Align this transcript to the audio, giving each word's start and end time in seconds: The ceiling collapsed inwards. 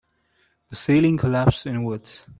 The 0.69 0.75
ceiling 0.75 1.15
collapsed 1.15 1.67
inwards. 1.67 2.25